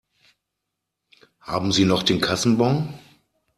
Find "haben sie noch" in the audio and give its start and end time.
1.41-2.01